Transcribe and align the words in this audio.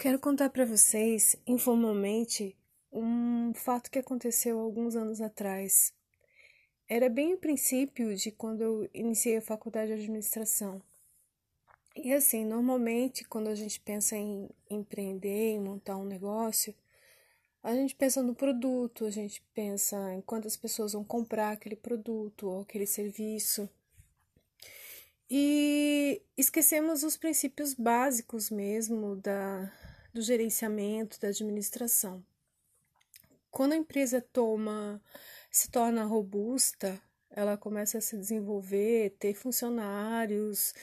Quero 0.00 0.18
contar 0.18 0.48
para 0.48 0.64
vocês, 0.64 1.36
informalmente, 1.46 2.56
um 2.90 3.52
fato 3.52 3.90
que 3.90 3.98
aconteceu 3.98 4.58
alguns 4.58 4.96
anos 4.96 5.20
atrás. 5.20 5.92
Era 6.88 7.10
bem 7.10 7.34
o 7.34 7.36
princípio 7.36 8.16
de 8.16 8.30
quando 8.30 8.62
eu 8.62 8.90
iniciei 8.94 9.36
a 9.36 9.42
faculdade 9.42 9.88
de 9.88 10.00
administração. 10.00 10.80
E 11.94 12.14
assim, 12.14 12.46
normalmente, 12.46 13.24
quando 13.24 13.48
a 13.48 13.54
gente 13.54 13.78
pensa 13.78 14.16
em 14.16 14.48
empreender, 14.70 15.50
em 15.50 15.60
montar 15.60 15.98
um 15.98 16.06
negócio, 16.06 16.74
a 17.62 17.74
gente 17.74 17.94
pensa 17.94 18.22
no 18.22 18.34
produto, 18.34 19.04
a 19.04 19.10
gente 19.10 19.42
pensa 19.52 20.14
em 20.14 20.22
quantas 20.22 20.56
pessoas 20.56 20.94
vão 20.94 21.04
comprar 21.04 21.50
aquele 21.50 21.76
produto 21.76 22.48
ou 22.48 22.62
aquele 22.62 22.86
serviço. 22.86 23.68
E 25.30 26.22
esquecemos 26.38 27.04
os 27.04 27.18
princípios 27.18 27.74
básicos 27.74 28.50
mesmo 28.50 29.14
da, 29.16 29.70
do 30.12 30.20
gerenciamento, 30.20 31.20
da 31.20 31.28
administração. 31.28 32.24
Quando 33.50 33.72
a 33.72 33.76
empresa 33.76 34.20
toma, 34.32 35.02
se 35.50 35.70
torna 35.70 36.04
robusta, 36.04 37.00
ela 37.30 37.56
começa 37.56 37.98
a 37.98 38.00
se 38.00 38.16
desenvolver, 38.16 39.16
ter 39.18 39.34
funcionários 39.34 40.74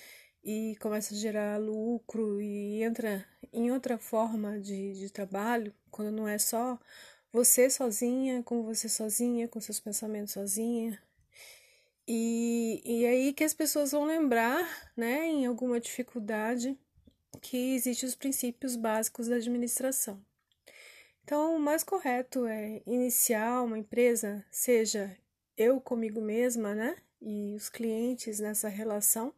e 0.44 0.76
começa 0.80 1.14
a 1.14 1.18
gerar 1.18 1.58
lucro 1.58 2.42
e 2.42 2.84
entra 2.84 3.26
em 3.52 3.72
outra 3.72 3.98
forma 3.98 4.60
de, 4.60 4.94
de 4.94 5.10
trabalho, 5.10 5.74
quando 5.92 6.12
não 6.12 6.28
é 6.28 6.38
só 6.38 6.80
você 7.32 7.70
sozinha, 7.70 8.42
com 8.44 8.64
você 8.64 8.88
sozinha, 8.88 9.48
com 9.48 9.60
seus 9.60 9.80
pensamentos 9.80 10.34
sozinha. 10.34 11.02
E, 12.08 12.82
e 12.86 13.06
é 13.06 13.10
aí 13.10 13.34
que 13.34 13.44
as 13.44 13.54
pessoas 13.54 13.92
vão 13.92 14.06
lembrar, 14.06 14.66
né, 14.96 15.26
em 15.26 15.46
alguma 15.46 15.80
dificuldade, 15.80 16.78
que 17.48 17.76
existem 17.76 18.10
os 18.10 18.14
princípios 18.16 18.76
básicos 18.76 19.30
da 19.30 19.38
administração. 19.38 20.22
Então, 21.24 21.56
o 21.56 21.60
mais 21.60 21.82
correto 21.82 22.46
é 22.46 22.82
iniciar 22.86 23.62
uma 23.62 23.80
empresa, 23.80 24.46
seja 24.52 25.18
eu 25.56 25.80
comigo 25.80 26.20
mesma, 26.20 26.76
né, 26.76 26.98
e 27.22 27.56
os 27.56 27.70
clientes 27.70 28.42
nessa 28.42 28.68
relação, 28.68 29.34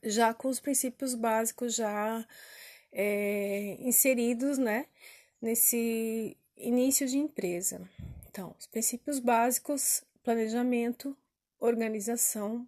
já 0.00 0.32
com 0.32 0.46
os 0.46 0.60
princípios 0.60 1.16
básicos 1.16 1.74
já 1.74 2.24
é, 2.92 3.76
inseridos, 3.80 4.56
né, 4.56 4.86
nesse 5.40 6.36
início 6.56 7.08
de 7.08 7.18
empresa. 7.18 7.80
Então, 8.30 8.54
os 8.56 8.66
princípios 8.68 9.18
básicos: 9.18 10.04
planejamento, 10.22 11.16
organização, 11.58 12.66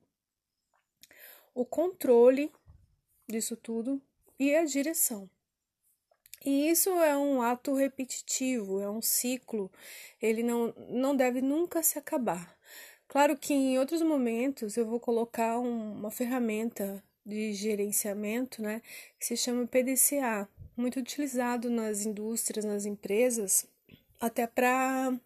o 1.54 1.64
controle 1.64 2.50
disso 3.28 3.56
tudo 3.56 4.02
e 4.38 4.54
a 4.54 4.64
direção. 4.64 5.28
E 6.44 6.68
isso 6.68 6.90
é 6.90 7.16
um 7.16 7.40
ato 7.40 7.74
repetitivo, 7.74 8.80
é 8.80 8.90
um 8.90 9.00
ciclo, 9.00 9.72
ele 10.20 10.42
não, 10.42 10.74
não 10.90 11.16
deve 11.16 11.40
nunca 11.40 11.82
se 11.82 11.98
acabar. 11.98 12.54
Claro 13.08 13.36
que 13.36 13.54
em 13.54 13.78
outros 13.78 14.02
momentos 14.02 14.76
eu 14.76 14.84
vou 14.86 15.00
colocar 15.00 15.58
um, 15.58 15.92
uma 15.92 16.10
ferramenta 16.10 17.02
de 17.24 17.54
gerenciamento, 17.54 18.60
né, 18.60 18.82
que 19.18 19.24
se 19.24 19.36
chama 19.36 19.66
PDCA, 19.66 20.48
muito 20.76 20.98
utilizado 20.98 21.70
nas 21.70 22.04
indústrias, 22.04 22.64
nas 22.64 22.84
empresas, 22.84 23.66
até 24.20 24.46
para 24.46 25.18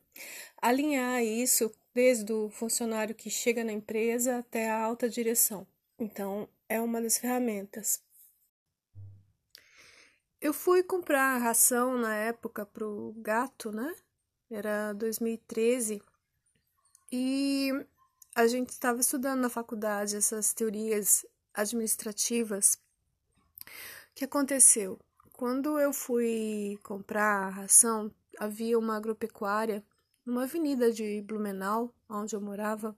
alinhar 0.60 1.22
isso 1.24 1.72
desde 1.94 2.32
o 2.32 2.48
funcionário 2.50 3.14
que 3.14 3.30
chega 3.30 3.64
na 3.64 3.72
empresa 3.72 4.38
até 4.38 4.70
a 4.70 4.80
alta 4.80 5.08
direção. 5.08 5.66
Então, 5.98 6.48
é 6.68 6.80
uma 6.80 7.00
das 7.00 7.18
ferramentas. 7.18 8.00
Eu 10.40 10.52
fui 10.54 10.84
comprar 10.84 11.36
ração 11.38 11.98
na 11.98 12.14
época 12.14 12.64
pro 12.64 13.12
gato, 13.18 13.72
né? 13.72 13.92
Era 14.48 14.92
2013. 14.92 16.00
E 17.10 17.72
a 18.36 18.46
gente 18.46 18.68
estava 18.68 19.00
estudando 19.00 19.40
na 19.40 19.50
faculdade 19.50 20.16
essas 20.16 20.54
teorias 20.54 21.26
administrativas. 21.52 22.78
O 23.64 24.14
que 24.14 24.24
aconteceu? 24.24 25.00
Quando 25.32 25.76
eu 25.78 25.92
fui 25.92 26.78
comprar 26.84 27.48
ração, 27.48 28.12
havia 28.38 28.78
uma 28.78 28.96
agropecuária 28.96 29.84
numa 30.24 30.44
avenida 30.44 30.92
de 30.92 31.20
Blumenau, 31.22 31.92
onde 32.08 32.36
eu 32.36 32.40
morava. 32.40 32.96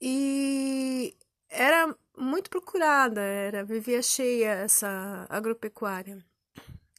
E 0.00 1.14
era 1.50 1.94
muito 2.16 2.50
procurada, 2.50 3.20
era 3.20 3.64
vivia 3.64 4.02
cheia 4.02 4.50
essa 4.50 5.26
agropecuária. 5.28 6.18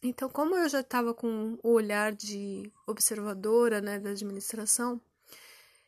Então, 0.02 0.30
como 0.30 0.56
eu 0.56 0.68
já 0.68 0.82
estava 0.82 1.14
com 1.14 1.58
o 1.64 1.72
olhar 1.72 2.12
de 2.12 2.72
observadora, 2.86 3.80
né, 3.80 4.00
da 4.00 4.10
administração, 4.10 5.00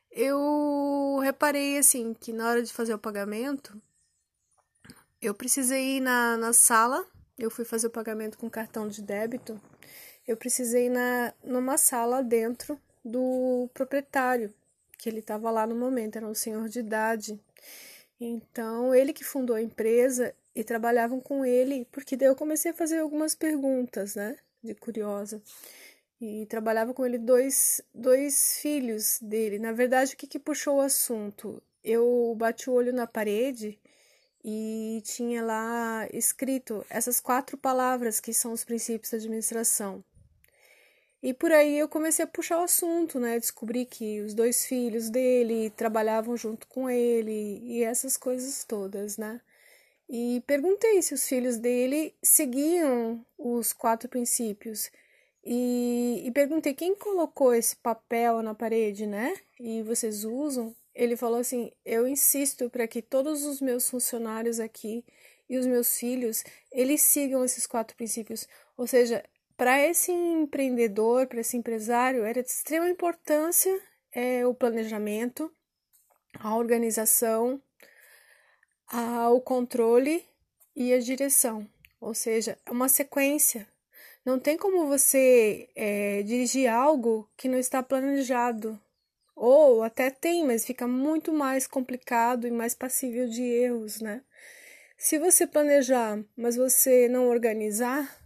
eu 0.09 1.19
reparei 1.21 1.77
assim 1.77 2.13
que 2.13 2.31
na 2.31 2.47
hora 2.47 2.63
de 2.63 2.71
fazer 2.71 2.93
o 2.93 2.99
pagamento, 2.99 3.79
eu 5.21 5.33
precisei 5.33 5.97
ir 5.97 5.99
na, 5.99 6.37
na 6.37 6.53
sala, 6.53 7.05
eu 7.37 7.51
fui 7.51 7.65
fazer 7.65 7.87
o 7.87 7.91
pagamento 7.91 8.37
com 8.37 8.49
cartão 8.49 8.87
de 8.87 9.01
débito, 9.01 9.59
eu 10.25 10.37
precisei 10.37 10.85
ir 10.85 10.89
na 10.89 11.33
numa 11.43 11.77
sala 11.77 12.23
dentro 12.23 12.79
do 13.03 13.69
proprietário, 13.73 14.53
que 14.97 15.09
ele 15.09 15.19
estava 15.19 15.51
lá 15.51 15.67
no 15.67 15.75
momento, 15.75 16.15
era 16.15 16.25
um 16.25 16.33
senhor 16.33 16.69
de 16.69 16.79
idade. 16.79 17.39
Então, 18.19 18.95
ele 18.95 19.13
que 19.13 19.23
fundou 19.23 19.55
a 19.55 19.61
empresa 19.61 20.33
e 20.55 20.63
trabalhavam 20.63 21.19
com 21.19 21.45
ele, 21.45 21.85
porque 21.91 22.15
daí 22.15 22.29
eu 22.29 22.35
comecei 22.35 22.71
a 22.71 22.73
fazer 22.73 22.99
algumas 22.99 23.35
perguntas, 23.35 24.15
né, 24.15 24.37
de 24.63 24.73
curiosa. 24.73 25.41
E 26.19 26.45
trabalhava 26.47 26.93
com 26.93 27.05
ele 27.05 27.17
dois, 27.17 27.81
dois 27.93 28.57
filhos 28.59 29.19
dele. 29.21 29.59
Na 29.59 29.73
verdade, 29.73 30.13
o 30.13 30.17
que, 30.17 30.27
que 30.27 30.39
puxou 30.39 30.77
o 30.77 30.81
assunto? 30.81 31.61
Eu 31.83 32.33
bati 32.37 32.69
o 32.69 32.73
olho 32.73 32.93
na 32.93 33.05
parede 33.05 33.79
e 34.43 35.01
tinha 35.03 35.43
lá 35.43 36.07
escrito 36.13 36.85
essas 36.89 37.19
quatro 37.19 37.57
palavras 37.57 38.19
que 38.19 38.33
são 38.33 38.53
os 38.53 38.63
princípios 38.63 39.11
da 39.11 39.17
administração. 39.17 40.03
E 41.25 41.33
por 41.33 41.51
aí 41.51 41.79
eu 41.79 41.89
comecei 41.89 42.23
a 42.23 42.27
puxar 42.27 42.59
o 42.59 42.65
assunto, 42.65 43.19
né? 43.19 43.39
Descobri 43.39 43.83
que 43.83 44.21
os 44.21 44.35
dois 44.35 44.67
filhos 44.67 45.09
dele 45.09 45.71
trabalhavam 45.71 46.37
junto 46.37 46.67
com 46.67 46.87
ele 46.87 47.59
e 47.63 47.83
essas 47.83 48.15
coisas 48.15 48.63
todas, 48.63 49.17
né? 49.17 49.41
E 50.07 50.43
perguntei 50.45 51.01
se 51.01 51.15
os 51.15 51.27
filhos 51.27 51.57
dele 51.57 52.13
seguiam 52.21 53.25
os 53.39 53.73
quatro 53.73 54.07
princípios. 54.07 54.91
E, 55.43 56.21
e 56.23 56.31
perguntei 56.31 56.75
quem 56.75 56.93
colocou 56.93 57.55
esse 57.55 57.75
papel 57.77 58.43
na 58.43 58.53
parede, 58.53 59.07
né? 59.07 59.35
E 59.59 59.81
vocês 59.81 60.25
usam? 60.25 60.75
Ele 60.93 61.17
falou 61.17 61.39
assim: 61.39 61.71
eu 61.83 62.07
insisto 62.07 62.69
para 62.69 62.87
que 62.87 63.01
todos 63.01 63.45
os 63.45 63.59
meus 63.61 63.89
funcionários 63.89 64.59
aqui 64.59 65.03
e 65.49 65.57
os 65.57 65.65
meus 65.65 65.97
filhos 65.97 66.43
eles 66.71 67.01
sigam 67.01 67.43
esses 67.43 67.65
quatro 67.65 67.97
princípios. 67.97 68.47
Ou 68.77 68.85
seja, 68.85 69.23
para 69.57 69.79
esse 69.79 70.11
empreendedor, 70.11 71.27
para 71.27 71.39
esse 71.39 71.55
empresário, 71.55 72.23
era 72.23 72.43
de 72.43 72.49
extrema 72.49 72.89
importância 72.89 73.81
é, 74.11 74.45
o 74.45 74.53
planejamento, 74.53 75.51
a 76.39 76.55
organização, 76.55 77.61
a, 78.87 79.29
o 79.29 79.41
controle 79.41 80.25
e 80.75 80.93
a 80.93 80.99
direção. 80.99 81.67
Ou 81.99 82.13
seja, 82.13 82.57
é 82.65 82.71
uma 82.71 82.89
sequência. 82.89 83.67
Não 84.25 84.39
tem 84.39 84.57
como 84.57 84.87
você 84.87 85.69
é, 85.75 86.23
dirigir 86.23 86.67
algo 86.67 87.29
que 87.37 87.47
não 87.47 87.59
está 87.59 87.83
planejado. 87.83 88.79
Ou 89.35 89.83
até 89.83 90.09
tem, 90.09 90.45
mas 90.45 90.65
fica 90.65 90.87
muito 90.87 91.33
mais 91.33 91.67
complicado 91.67 92.47
e 92.47 92.51
mais 92.51 92.73
passível 92.73 93.27
de 93.27 93.43
erros, 93.43 93.99
né? 93.99 94.21
Se 94.97 95.19
você 95.19 95.45
planejar, 95.45 96.23
mas 96.37 96.55
você 96.55 97.09
não 97.09 97.27
organizar, 97.27 98.24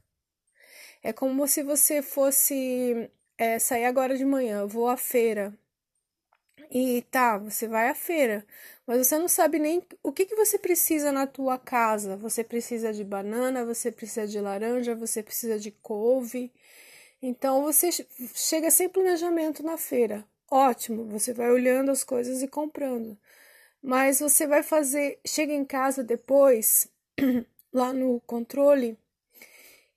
é 1.03 1.13
como 1.13 1.47
se 1.47 1.63
você 1.63 2.01
fosse 2.01 3.09
é, 3.37 3.59
sair 3.59 3.85
agora 3.85 4.17
de 4.17 4.25
manhã, 4.25 4.65
vou 4.65 4.87
à 4.89 4.97
feira. 4.97 5.53
E 6.71 7.01
tá, 7.09 7.37
você 7.37 7.67
vai 7.67 7.89
à 7.89 7.95
feira, 7.95 8.45
mas 8.85 9.07
você 9.07 9.17
não 9.17 9.27
sabe 9.27 9.57
nem 9.57 9.81
o 10.03 10.11
que, 10.11 10.25
que 10.25 10.35
você 10.35 10.57
precisa 10.59 11.11
na 11.11 11.25
tua 11.25 11.57
casa. 11.57 12.15
Você 12.17 12.43
precisa 12.43 12.93
de 12.93 13.03
banana, 13.03 13.65
você 13.65 13.91
precisa 13.91 14.27
de 14.27 14.39
laranja, 14.39 14.93
você 14.95 15.23
precisa 15.23 15.57
de 15.59 15.71
couve. 15.71 16.51
Então 17.21 17.63
você 17.63 17.89
chega 18.35 18.69
sem 18.71 18.87
planejamento 18.89 19.63
na 19.63 19.77
feira. 19.77 20.25
Ótimo, 20.51 21.05
você 21.05 21.33
vai 21.33 21.49
olhando 21.51 21.91
as 21.91 22.03
coisas 22.03 22.41
e 22.43 22.47
comprando. 22.47 23.17
Mas 23.81 24.19
você 24.19 24.47
vai 24.47 24.63
fazer, 24.63 25.19
chega 25.25 25.53
em 25.53 25.65
casa 25.65 26.03
depois, 26.03 26.87
lá 27.73 27.93
no 27.93 28.19
controle, 28.21 28.97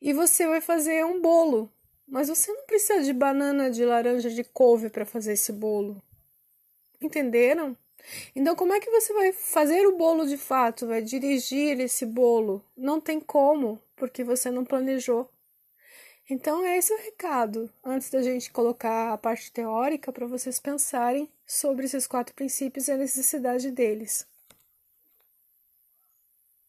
e 0.03 0.13
você 0.13 0.47
vai 0.49 0.61
fazer 0.61 1.05
um 1.07 1.21
bolo. 1.21 1.71
Mas 2.07 2.29
você 2.29 2.53
não 2.53 2.67
precisa 2.67 3.03
de 3.03 3.13
banana, 3.13 3.71
de 3.71 3.85
laranja, 3.85 4.29
de 4.29 4.43
couve 4.43 4.91
para 4.91 5.07
fazer 5.07 5.35
esse 5.35 5.53
bolo. 5.53 6.03
Entenderam? 7.01 7.77
Então, 8.35 8.57
como 8.57 8.75
é 8.75 8.81
que 8.81 8.91
você 8.91 9.13
vai 9.13 9.33
fazer 9.33 9.87
o 9.87 9.97
bolo 9.97 10.27
de 10.27 10.37
fato? 10.37 10.89
Vai 10.89 11.01
dirigir 11.01 11.79
esse 11.81 12.05
bolo? 12.05 12.65
Não 12.77 13.01
tem 13.01 13.21
como, 13.21 13.81
porque 13.95 14.25
você 14.25 14.51
não 14.51 14.65
planejou. 14.65 15.31
Então, 16.29 16.67
esse 16.67 16.93
é 16.93 16.97
o 16.97 17.01
recado. 17.01 17.71
Antes 17.85 18.11
da 18.11 18.23
gente 18.23 18.51
colocar 18.51 19.13
a 19.13 19.19
parte 19.19 19.53
teórica, 19.53 20.13
para 20.13 20.27
vocês 20.27 20.59
pensarem 20.59 21.31
sobre 21.47 21.85
esses 21.85 22.09
quatro 22.09 22.35
princípios 22.35 22.89
e 22.89 22.93
a 22.93 22.97
necessidade 22.97 23.71
deles. 23.71 24.27